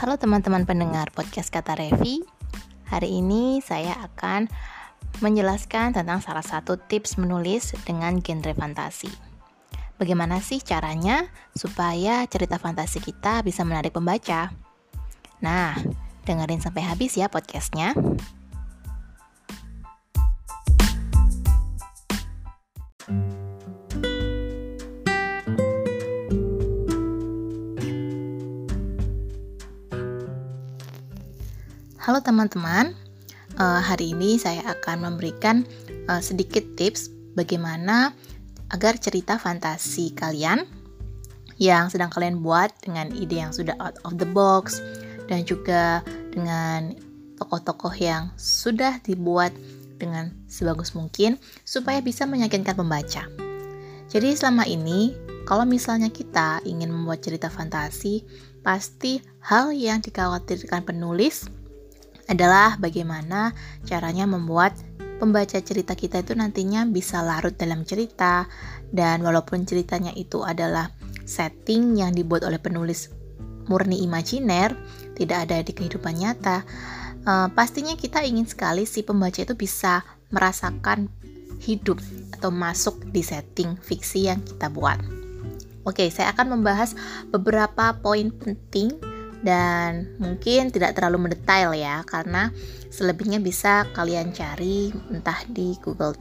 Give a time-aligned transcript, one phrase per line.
[0.00, 2.24] Halo teman-teman pendengar podcast Kata Revi.
[2.88, 4.48] Hari ini saya akan
[5.20, 9.12] menjelaskan tentang salah satu tips menulis dengan genre fantasi.
[10.00, 14.48] Bagaimana sih caranya supaya cerita fantasi kita bisa menarik pembaca?
[15.44, 15.76] Nah,
[16.24, 17.92] dengerin sampai habis ya podcastnya.
[32.00, 32.96] Halo teman-teman,
[33.60, 35.68] uh, hari ini saya akan memberikan
[36.08, 38.16] uh, sedikit tips bagaimana
[38.72, 40.64] agar cerita fantasi kalian
[41.60, 44.80] yang sedang kalian buat dengan ide yang sudah out of the box
[45.28, 46.00] dan juga
[46.32, 46.96] dengan
[47.36, 49.52] tokoh-tokoh yang sudah dibuat
[50.00, 51.36] dengan sebagus mungkin
[51.68, 53.28] supaya bisa meyakinkan pembaca.
[54.08, 55.12] Jadi selama ini
[55.44, 58.24] kalau misalnya kita ingin membuat cerita fantasi,
[58.64, 61.59] pasti hal yang dikhawatirkan penulis
[62.30, 63.50] adalah bagaimana
[63.82, 64.78] caranya membuat
[65.18, 68.46] pembaca cerita kita itu nantinya bisa larut dalam cerita
[68.94, 70.94] dan walaupun ceritanya itu adalah
[71.26, 73.10] setting yang dibuat oleh penulis
[73.70, 74.74] murni imajiner,
[75.14, 76.66] tidak ada di kehidupan nyata,
[77.22, 80.02] uh, pastinya kita ingin sekali si pembaca itu bisa
[80.34, 81.06] merasakan
[81.62, 82.00] hidup
[82.34, 84.98] atau masuk di setting fiksi yang kita buat.
[85.84, 86.96] Oke, saya akan membahas
[87.30, 88.96] beberapa poin penting
[89.40, 92.52] dan mungkin tidak terlalu mendetail ya karena
[92.92, 96.16] selebihnya bisa kalian cari entah di Google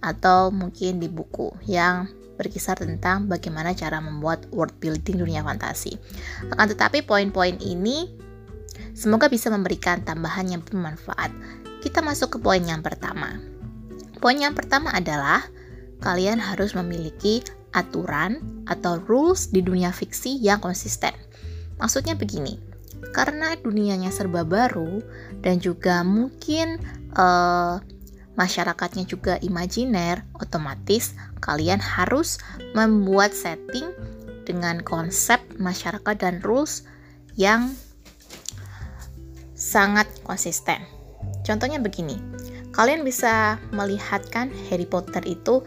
[0.00, 2.08] atau mungkin di buku yang
[2.40, 6.00] berkisar tentang bagaimana cara membuat world building dunia fantasi.
[6.48, 8.08] Akan tetapi poin-poin ini
[8.96, 11.28] semoga bisa memberikan tambahan yang bermanfaat.
[11.84, 13.36] Kita masuk ke poin yang pertama.
[14.24, 15.44] Poin yang pertama adalah
[16.00, 17.44] kalian harus memiliki
[17.76, 21.12] aturan atau rules di dunia fiksi yang konsisten.
[21.80, 22.60] Maksudnya begini,
[23.16, 25.00] karena dunianya serba baru
[25.40, 26.76] dan juga mungkin
[27.16, 27.80] uh,
[28.36, 32.38] masyarakatnya juga imajiner, otomatis kalian harus
[32.76, 33.90] membuat setting
[34.44, 36.84] dengan konsep masyarakat dan rules
[37.34, 37.72] yang
[39.56, 40.84] sangat konsisten.
[41.44, 42.16] Contohnya begini,
[42.72, 45.64] kalian bisa melihatkan Harry Potter itu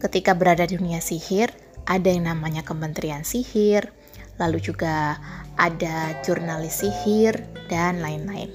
[0.00, 1.48] ketika berada di dunia sihir,
[1.88, 3.92] ada yang namanya Kementerian Sihir,
[4.38, 5.18] lalu juga
[5.54, 8.52] ada jurnalis sihir, dan lain-lain.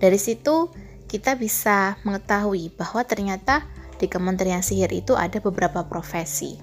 [0.00, 0.72] Dari situ,
[1.06, 3.64] kita bisa mengetahui bahwa ternyata
[4.00, 6.58] di Kementerian Sihir itu ada beberapa profesi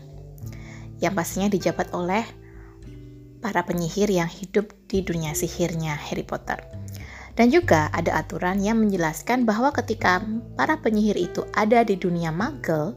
[1.00, 2.22] yang pastinya dijabat oleh
[3.42, 6.62] para penyihir yang hidup di dunia sihirnya Harry Potter.
[7.34, 10.22] Dan juga ada aturan yang menjelaskan bahwa ketika
[10.59, 12.94] para penyihir itu ada di dunia magel,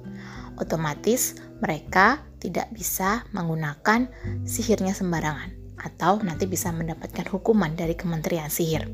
[0.58, 4.04] otomatis mereka tidak bisa menggunakan
[4.44, 8.84] sihirnya sembarangan atau nanti bisa mendapatkan hukuman dari Kementerian Sihir.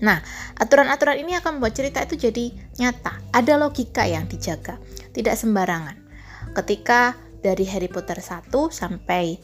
[0.00, 0.20] Nah,
[0.56, 3.20] aturan-aturan ini akan membuat cerita itu jadi nyata.
[3.32, 4.80] Ada logika yang dijaga,
[5.12, 5.96] tidak sembarangan.
[6.56, 9.36] Ketika dari Harry Potter 1 sampai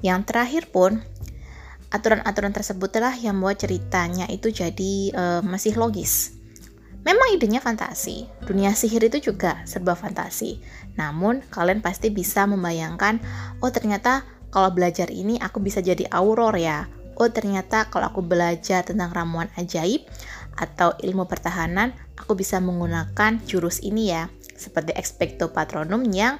[0.00, 1.00] yang terakhir pun
[1.92, 6.39] aturan-aturan tersebutlah yang membuat ceritanya itu jadi uh, masih logis.
[7.00, 10.60] Memang idenya fantasi, dunia sihir itu juga serba fantasi.
[11.00, 13.24] Namun, kalian pasti bisa membayangkan,
[13.64, 16.90] oh ternyata kalau belajar ini aku bisa jadi auror ya.
[17.16, 20.04] Oh ternyata kalau aku belajar tentang ramuan ajaib
[20.60, 24.28] atau ilmu pertahanan, aku bisa menggunakan jurus ini ya.
[24.52, 26.36] Seperti expecto patronum yang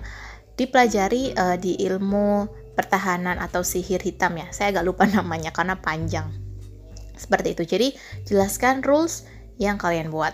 [0.61, 4.53] dipelajari uh, di ilmu pertahanan atau sihir hitam ya.
[4.53, 6.29] Saya agak lupa namanya karena panjang.
[7.17, 7.65] Seperti itu.
[7.65, 7.89] Jadi,
[8.29, 9.29] jelaskan rules
[9.61, 10.33] yang kalian buat.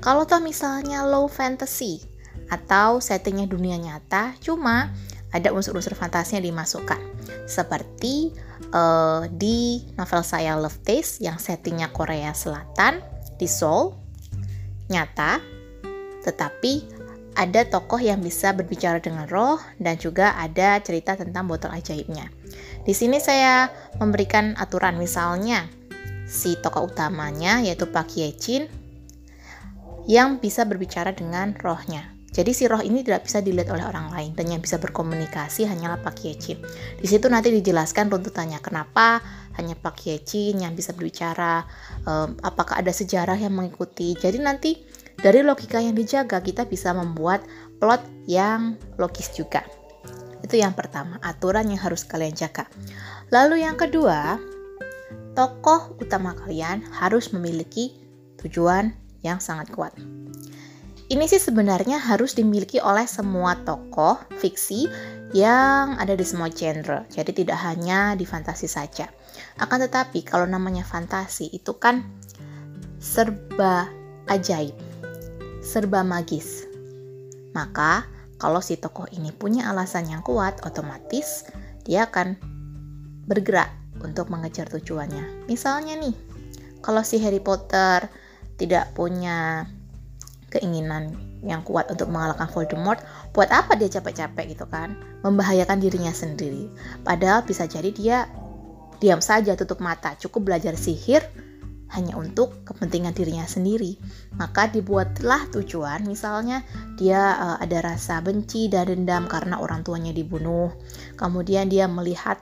[0.00, 2.02] Kalau toh misalnya low fantasy
[2.48, 4.90] atau settingnya dunia nyata, cuma
[5.30, 6.98] ada unsur-unsur fantasinya dimasukkan.
[7.46, 8.32] Seperti
[8.72, 13.04] uh, di novel saya Love Taste yang settingnya Korea Selatan
[13.36, 13.94] di Seoul,
[14.90, 15.38] nyata,
[16.26, 17.00] tetapi
[17.32, 22.28] ada tokoh yang bisa berbicara dengan roh dan juga ada cerita tentang botol ajaibnya.
[22.84, 25.64] Di sini saya memberikan aturan misalnya
[26.32, 28.64] si tokoh utamanya yaitu Pak Ye-jin
[30.08, 32.12] yang bisa berbicara dengan rohnya.
[32.32, 36.00] Jadi si roh ini tidak bisa dilihat oleh orang lain dan yang bisa berkomunikasi hanyalah
[36.00, 36.64] Pak Kiecin.
[36.96, 39.20] Di situ nanti dijelaskan runtutannya kenapa
[39.60, 41.68] hanya Pak Kiecin yang bisa berbicara,
[42.08, 44.16] um, apakah ada sejarah yang mengikuti.
[44.16, 44.80] Jadi nanti
[45.20, 47.44] dari logika yang dijaga kita bisa membuat
[47.76, 49.60] plot yang logis juga.
[50.40, 52.64] Itu yang pertama, aturan yang harus kalian jaga.
[53.28, 54.40] Lalu yang kedua,
[55.32, 57.96] tokoh utama kalian harus memiliki
[58.42, 58.92] tujuan
[59.24, 59.94] yang sangat kuat.
[61.12, 64.88] Ini sih sebenarnya harus dimiliki oleh semua tokoh fiksi
[65.36, 67.04] yang ada di semua genre.
[67.12, 69.12] Jadi tidak hanya di fantasi saja.
[69.60, 72.04] Akan tetapi kalau namanya fantasi itu kan
[72.96, 73.92] serba
[74.32, 74.72] ajaib,
[75.60, 76.64] serba magis.
[77.52, 78.08] Maka
[78.40, 81.44] kalau si tokoh ini punya alasan yang kuat, otomatis
[81.84, 82.40] dia akan
[83.28, 85.46] bergerak untuk mengejar tujuannya.
[85.48, 86.14] Misalnya nih,
[86.82, 88.10] kalau si Harry Potter
[88.58, 89.66] tidak punya
[90.52, 93.00] keinginan yang kuat untuk mengalahkan Voldemort,
[93.34, 94.94] buat apa dia capek-capek gitu kan?
[95.26, 96.70] Membahayakan dirinya sendiri.
[97.02, 98.18] Padahal bisa jadi dia
[99.02, 101.26] diam saja tutup mata, cukup belajar sihir
[101.92, 103.98] hanya untuk kepentingan dirinya sendiri.
[104.38, 106.64] Maka dibuatlah tujuan, misalnya
[106.96, 110.72] dia uh, ada rasa benci dan dendam karena orang tuanya dibunuh.
[111.18, 112.40] Kemudian dia melihat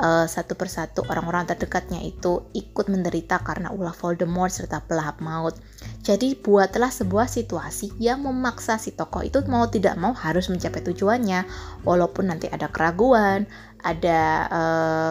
[0.00, 5.54] uh, satu persatu orang-orang terdekatnya itu ikut menderita karena ulah Voldemort serta pelahap maut.
[6.00, 11.44] Jadi buatlah sebuah situasi yang memaksa si tokoh itu mau tidak mau harus mencapai tujuannya,
[11.84, 13.44] walaupun nanti ada keraguan,
[13.84, 15.10] ada uh,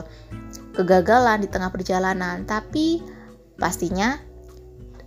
[0.73, 3.05] kegagalan di tengah perjalanan, tapi
[3.61, 4.17] pastinya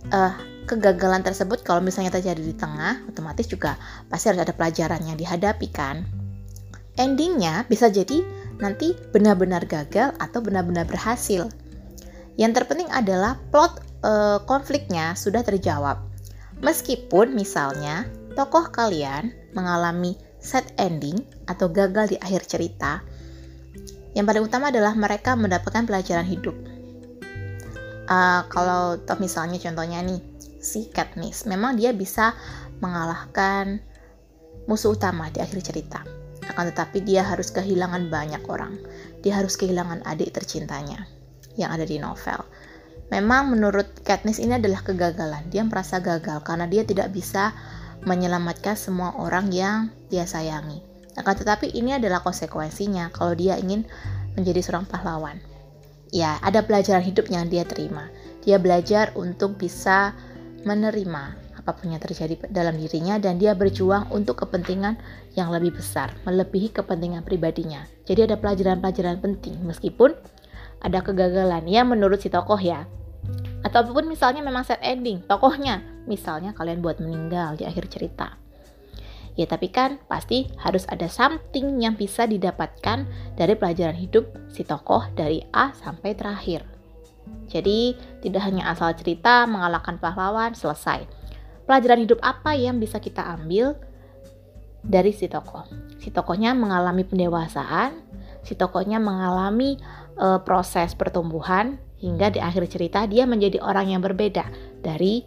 [0.09, 0.33] uh,
[0.63, 3.75] kegagalan tersebut kalau misalnya terjadi di tengah, otomatis juga
[4.07, 6.07] pasti harus ada pelajaran yang dihadapi kan.
[6.93, 8.21] Endingnya bisa jadi
[8.61, 11.49] nanti benar-benar gagal atau benar-benar berhasil.
[12.37, 16.01] Yang terpenting adalah plot e, konfliknya sudah terjawab.
[16.61, 23.01] Meskipun misalnya tokoh kalian mengalami set ending atau gagal di akhir cerita,
[24.13, 26.53] yang paling utama adalah mereka mendapatkan pelajaran hidup.
[28.03, 30.19] Uh, kalau toh misalnya contohnya nih
[30.59, 32.35] si Katniss, memang dia bisa
[32.83, 33.79] mengalahkan
[34.67, 38.75] musuh utama di akhir cerita akan tetapi dia harus kehilangan banyak orang.
[39.23, 41.07] Dia harus kehilangan adik tercintanya
[41.55, 42.43] yang ada di novel.
[43.13, 45.45] Memang menurut Katniss ini adalah kegagalan.
[45.53, 47.53] Dia merasa gagal karena dia tidak bisa
[48.03, 50.81] menyelamatkan semua orang yang dia sayangi.
[51.13, 53.85] Akan tetapi ini adalah konsekuensinya kalau dia ingin
[54.33, 55.37] menjadi seorang pahlawan.
[56.09, 58.09] Ya, ada pelajaran hidup yang dia terima.
[58.45, 60.13] Dia belajar untuk bisa
[60.65, 64.99] menerima apa pun yang terjadi dalam dirinya dan dia berjuang untuk kepentingan
[65.39, 67.87] yang lebih besar, melebihi kepentingan pribadinya.
[68.03, 70.11] Jadi ada pelajaran-pelajaran penting meskipun
[70.83, 72.83] ada kegagalan ya menurut si tokoh ya.
[73.63, 78.35] Ataupun misalnya memang set ending tokohnya, misalnya kalian buat meninggal di akhir cerita.
[79.39, 83.07] Ya tapi kan pasti harus ada something yang bisa didapatkan
[83.39, 86.67] dari pelajaran hidup si tokoh dari A sampai terakhir.
[87.47, 91.22] Jadi tidak hanya asal cerita mengalahkan pahlawan selesai
[91.73, 93.73] pelajaran hidup apa yang bisa kita ambil
[94.85, 95.65] dari si tokoh.
[95.97, 97.97] Si tokohnya mengalami pendewasaan,
[98.45, 99.81] si tokohnya mengalami
[100.13, 104.45] e, proses pertumbuhan hingga di akhir cerita dia menjadi orang yang berbeda
[104.85, 105.25] dari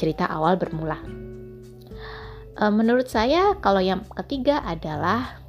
[0.00, 0.96] cerita awal bermula.
[2.56, 5.44] E, menurut saya kalau yang ketiga adalah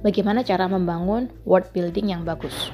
[0.00, 2.72] bagaimana cara membangun world building yang bagus.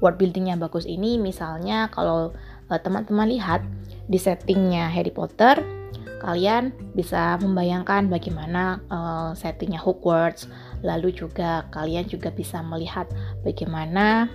[0.00, 2.32] World building yang bagus ini misalnya kalau
[2.78, 3.66] teman-teman lihat
[4.06, 5.58] di settingnya Harry Potter,
[6.20, 10.46] kalian bisa membayangkan bagaimana uh, settingnya Hogwarts.
[10.84, 13.08] Lalu juga kalian juga bisa melihat
[13.42, 14.28] bagaimana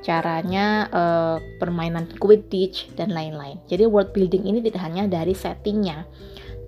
[0.00, 3.58] caranya uh, permainan Quidditch dan lain-lain.
[3.66, 6.06] Jadi world building ini tidak hanya dari settingnya,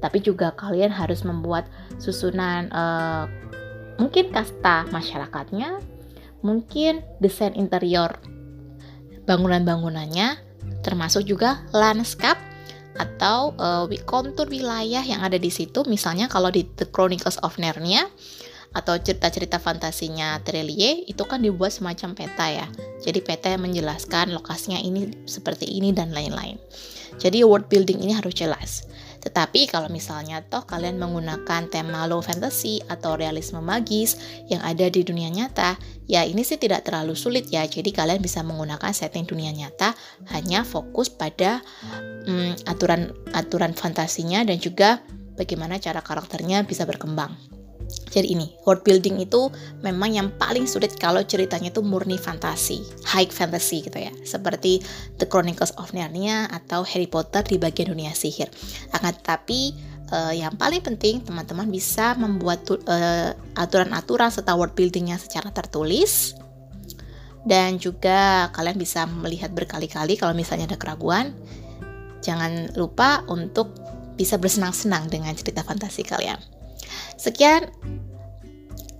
[0.02, 1.70] tapi juga kalian harus membuat
[2.02, 3.30] susunan uh,
[4.02, 5.78] mungkin kasta masyarakatnya,
[6.42, 8.18] mungkin desain interior
[9.30, 10.49] bangunan-bangunannya,
[10.80, 12.38] termasuk juga landscape
[12.98, 15.86] atau uh, kontur wilayah yang ada di situ.
[15.86, 18.04] Misalnya kalau di The Chronicles of Narnia
[18.70, 22.66] atau cerita-cerita fantasinya Trelie itu kan dibuat semacam peta ya.
[23.02, 26.58] Jadi peta yang menjelaskan lokasinya ini seperti ini dan lain-lain.
[27.18, 28.86] Jadi world building ini harus jelas.
[29.20, 34.16] Tetapi kalau misalnya toh kalian menggunakan tema low fantasy atau realisme magis
[34.48, 35.76] yang ada di dunia nyata,
[36.08, 37.68] ya ini sih tidak terlalu sulit ya.
[37.68, 39.92] Jadi kalian bisa menggunakan setting dunia nyata
[40.32, 41.60] hanya fokus pada
[42.24, 45.04] hmm, aturan aturan fantasinya dan juga
[45.36, 47.59] bagaimana cara karakternya bisa berkembang.
[48.10, 49.54] Jadi ini, world building itu
[49.86, 54.10] memang yang paling sulit kalau ceritanya itu murni fantasi, high fantasy gitu ya.
[54.26, 54.82] Seperti
[55.22, 58.50] The Chronicles of Narnia atau Harry Potter di bagian dunia sihir.
[58.90, 59.78] Akan tetapi
[60.10, 66.34] uh, yang paling penting teman-teman bisa membuat uh, aturan-aturan serta world buildingnya secara tertulis
[67.46, 71.32] dan juga kalian bisa melihat berkali-kali kalau misalnya ada keraguan.
[72.20, 73.72] Jangan lupa untuk
[74.20, 76.36] bisa bersenang-senang dengan cerita fantasi kalian.
[77.20, 77.68] Sekian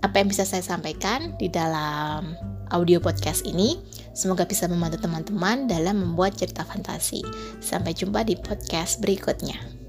[0.01, 2.33] apa yang bisa saya sampaikan di dalam
[2.73, 3.77] audio podcast ini.
[4.11, 7.21] Semoga bisa membantu teman-teman dalam membuat cerita fantasi.
[7.61, 9.80] Sampai jumpa di podcast berikutnya.